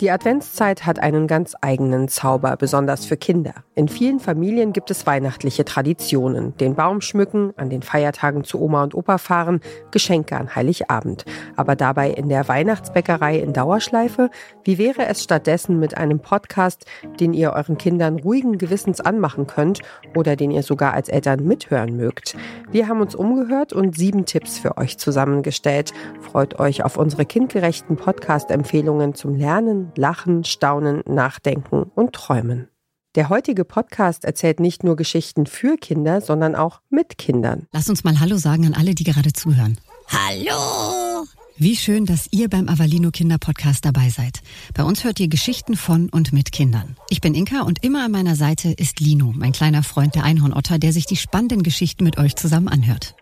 [0.00, 3.52] Die Adventszeit hat einen ganz eigenen Zauber, besonders für Kinder.
[3.74, 6.56] In vielen Familien gibt es weihnachtliche Traditionen.
[6.58, 11.24] Den Baum schmücken, an den Feiertagen zu Oma und Opa fahren, Geschenke an Heiligabend.
[11.56, 14.30] Aber dabei in der Weihnachtsbäckerei in Dauerschleife?
[14.62, 16.86] Wie wäre es stattdessen mit einem Podcast,
[17.18, 19.80] den ihr euren Kindern ruhigen Gewissens anmachen könnt
[20.14, 22.36] oder den ihr sogar als Eltern mithören mögt?
[22.70, 25.92] Wir haben uns umgehört und sieben Tipps für euch zusammengestellt.
[26.20, 32.68] Freut euch auf unsere kindgerechten Podcast-Empfehlungen zum Lernen, Lachen, Staunen, Nachdenken und Träumen.
[33.14, 37.66] Der heutige Podcast erzählt nicht nur Geschichten für Kinder, sondern auch mit Kindern.
[37.72, 39.78] Lass uns mal Hallo sagen an alle, die gerade zuhören.
[40.08, 41.26] Hallo!
[41.56, 44.42] Wie schön, dass ihr beim Avalino Kinder Podcast dabei seid.
[44.74, 46.96] Bei uns hört ihr Geschichten von und mit Kindern.
[47.10, 50.78] Ich bin Inka und immer an meiner Seite ist Lino, mein kleiner Freund der Einhornotter,
[50.78, 53.16] der sich die spannenden Geschichten mit euch zusammen anhört.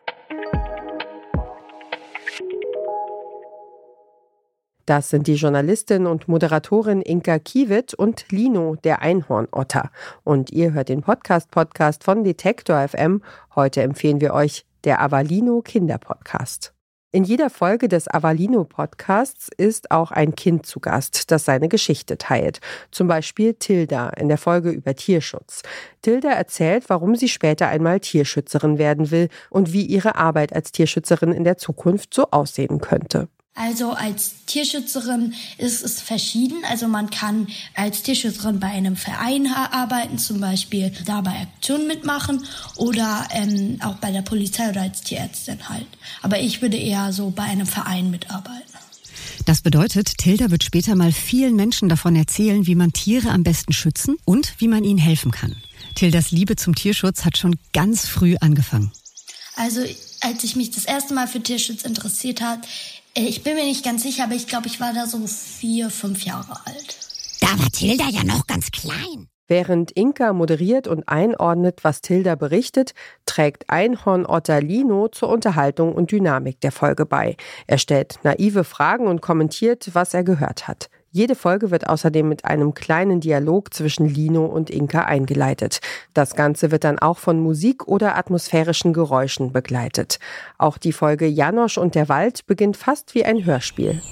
[4.87, 9.91] Das sind die Journalistin und Moderatorin Inka Kiewit und Lino, der Einhornotter.
[10.23, 13.21] Und ihr hört den Podcast-Podcast von Detektor FM.
[13.57, 16.73] Heute empfehlen wir euch der Avalino Kinderpodcast.
[17.10, 22.16] In jeder Folge des Avalino Podcasts ist auch ein Kind zu Gast, das seine Geschichte
[22.16, 22.60] teilt.
[22.93, 25.63] Zum Beispiel Tilda in der Folge über Tierschutz.
[26.03, 31.32] Tilda erzählt, warum sie später einmal Tierschützerin werden will und wie ihre Arbeit als Tierschützerin
[31.32, 33.29] in der Zukunft so aussehen könnte.
[33.57, 36.59] Also als Tierschützerin ist es verschieden.
[36.68, 42.45] Also man kann als Tierschützerin bei einem Verein arbeiten, zum Beispiel da bei Aktionen mitmachen
[42.76, 45.87] oder ähm, auch bei der Polizei oder als Tierärztin halt.
[46.21, 48.63] Aber ich würde eher so bei einem Verein mitarbeiten.
[49.46, 53.73] Das bedeutet, Tilda wird später mal vielen Menschen davon erzählen, wie man Tiere am besten
[53.73, 55.57] schützen und wie man ihnen helfen kann.
[55.95, 58.93] Tildas Liebe zum Tierschutz hat schon ganz früh angefangen.
[59.57, 59.80] Also
[60.20, 62.66] als ich mich das erste Mal für Tierschutz interessiert äh,
[63.17, 66.25] ich bin mir nicht ganz sicher, aber ich glaube, ich war da so vier, fünf
[66.25, 66.99] Jahre alt.
[67.41, 69.28] Da war Tilda ja noch ganz klein.
[69.49, 72.94] Während Inka moderiert und einordnet, was Tilda berichtet,
[73.26, 77.37] trägt Einhornotter Lino zur Unterhaltung und Dynamik der Folge bei.
[77.69, 80.91] Er stellt naive Fragen und kommentiert, was er gehört hat.
[81.16, 85.81] Jede Folge wird außerdem mit einem kleinen Dialog zwischen Lino und Inka eingeleitet.
[86.12, 90.19] Das Ganze wird dann auch von Musik oder atmosphärischen Geräuschen begleitet.
[90.59, 94.03] Auch die Folge Janosch und der Wald beginnt fast wie ein Hörspiel.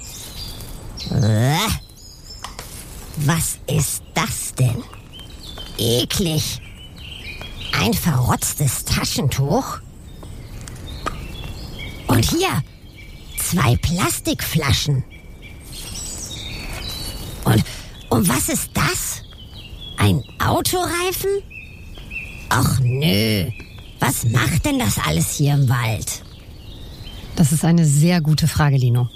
[3.17, 4.83] Was ist das denn?
[5.77, 6.59] Eklig.
[7.83, 9.77] Ein verrotztes Taschentuch.
[12.07, 12.63] Und hier
[13.37, 15.03] zwei Plastikflaschen.
[17.45, 17.63] Und,
[18.09, 19.21] und was ist das?
[19.97, 21.29] Ein Autoreifen?
[22.49, 23.45] Ach nö,
[23.99, 26.23] was macht denn das alles hier im Wald?
[27.35, 29.09] Das ist eine sehr gute Frage, Lino.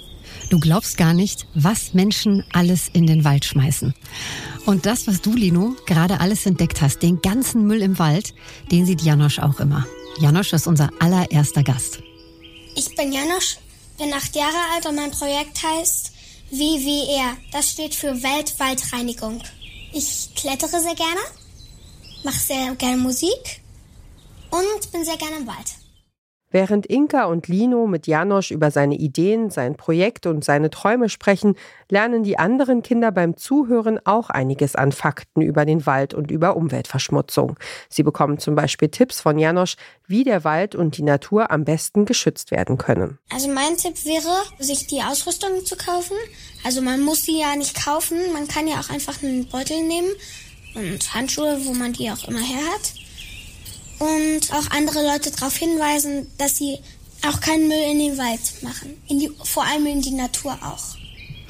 [0.50, 3.94] Du glaubst gar nicht, was Menschen alles in den Wald schmeißen.
[4.66, 8.34] Und das, was du, Lino, gerade alles entdeckt hast, den ganzen Müll im Wald,
[8.70, 9.86] den sieht Janosch auch immer.
[10.20, 12.00] Janosch ist unser allererster Gast.
[12.74, 13.58] Ich bin Janosch,
[13.96, 16.12] bin acht Jahre alt und mein Projekt heißt
[16.50, 17.36] WWR.
[17.52, 19.42] Das steht für Weltwaldreinigung.
[19.92, 21.20] Ich klettere sehr gerne,
[22.24, 23.60] mache sehr gerne Musik
[24.50, 25.79] und bin sehr gerne im Wald.
[26.52, 31.54] Während Inka und Lino mit Janosch über seine Ideen, sein Projekt und seine Träume sprechen,
[31.88, 36.56] lernen die anderen Kinder beim Zuhören auch einiges an Fakten über den Wald und über
[36.56, 37.56] Umweltverschmutzung.
[37.88, 39.76] Sie bekommen zum Beispiel Tipps von Janosch,
[40.08, 43.18] wie der Wald und die Natur am besten geschützt werden können.
[43.32, 46.16] Also mein Tipp wäre, sich die Ausrüstung zu kaufen.
[46.64, 50.10] Also man muss sie ja nicht kaufen, man kann ja auch einfach einen Beutel nehmen
[50.74, 52.94] und Handschuhe, wo man die auch immer her hat
[54.00, 56.78] und auch andere Leute darauf hinweisen, dass sie
[57.26, 59.00] auch keinen Müll in den Wald machen.
[59.08, 60.96] In die, vor allem in die Natur auch.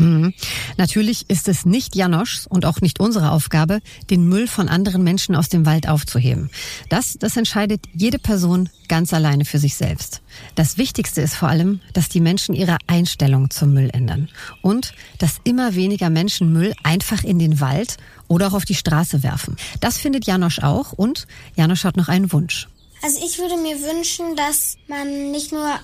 [0.00, 0.34] Mhm.
[0.76, 5.34] Natürlich ist es nicht Janoschs und auch nicht unsere Aufgabe, den Müll von anderen Menschen
[5.34, 6.50] aus dem Wald aufzuheben.
[6.88, 10.20] Das, das entscheidet jede Person ganz alleine für sich selbst.
[10.56, 14.28] Das Wichtigste ist vor allem, dass die Menschen ihre Einstellung zum Müll ändern
[14.62, 19.22] und dass immer weniger Menschen Müll einfach in den Wald oder auch auf die Straße
[19.22, 19.56] werfen.
[19.80, 21.26] Das findet Janosch auch und
[21.56, 22.68] Janosch hat noch einen Wunsch.
[23.02, 25.78] Also ich würde mir wünschen, dass man nicht nur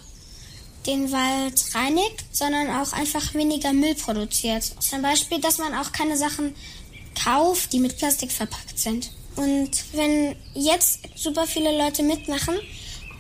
[0.86, 4.64] den Wald reinigt, sondern auch einfach weniger Müll produziert.
[4.80, 6.54] Zum Beispiel, dass man auch keine Sachen
[7.22, 9.10] kauft, die mit Plastik verpackt sind.
[9.36, 12.56] Und wenn jetzt super viele Leute mitmachen,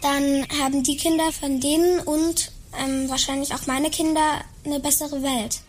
[0.00, 5.60] dann haben die Kinder von denen und ähm, wahrscheinlich auch meine Kinder eine bessere Welt.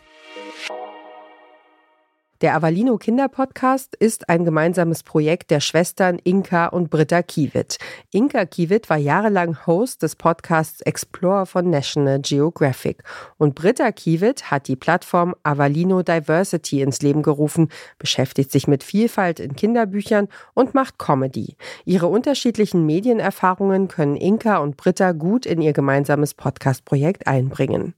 [2.41, 7.79] Der Avalino Kinderpodcast ist ein gemeinsames Projekt der Schwestern Inka und Britta Kiewit.
[8.11, 13.01] Inka Kiewit war jahrelang Host des Podcasts Explore von National Geographic
[13.37, 19.39] und Britta Kiewit hat die Plattform Avalino Diversity ins Leben gerufen, beschäftigt sich mit Vielfalt
[19.39, 21.55] in Kinderbüchern und macht Comedy.
[21.85, 27.95] Ihre unterschiedlichen Medienerfahrungen können Inka und Britta gut in ihr gemeinsames Podcastprojekt einbringen.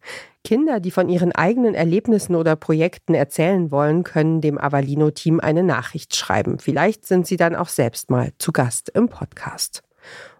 [0.49, 6.15] Kinder, die von ihren eigenen Erlebnissen oder Projekten erzählen wollen, können dem Avalino-Team eine Nachricht
[6.15, 6.57] schreiben.
[6.57, 9.83] Vielleicht sind sie dann auch selbst mal zu Gast im Podcast.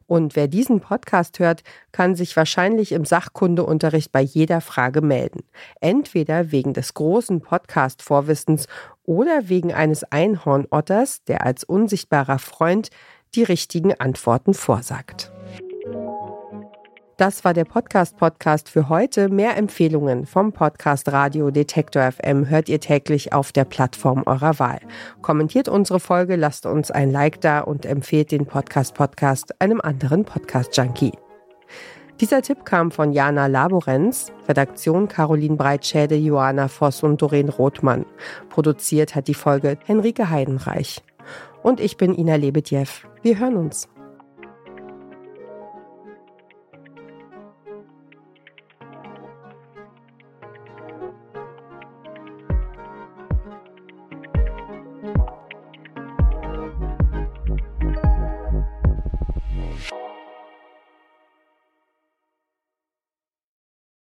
[0.08, 1.62] Und wer diesen Podcast hört,
[1.92, 5.44] kann sich wahrscheinlich im Sachkundeunterricht bei jeder Frage melden.
[5.80, 8.66] Entweder wegen des großen Podcast-Vorwissens
[9.04, 12.90] oder wegen eines Einhornotters, der als unsichtbarer Freund
[13.36, 15.32] die richtigen Antworten vorsagt.
[17.20, 19.28] Das war der Podcast-Podcast für heute.
[19.28, 24.80] Mehr Empfehlungen vom Podcast Radio Detektor FM hört ihr täglich auf der Plattform eurer Wahl.
[25.22, 31.12] Kommentiert unsere Folge, lasst uns ein Like da und empfehlt den Podcast-Podcast einem anderen Podcast-Junkie.
[32.22, 38.06] Dieser Tipp kam von Jana Laborenz, Redaktion Caroline Breitschäde, Johanna Voss und Doreen Rothmann.
[38.48, 41.04] Produziert hat die Folge Henrike Heidenreich.
[41.64, 42.88] Und ich bin Ina Lebedjew.
[43.24, 43.90] Wir hören uns.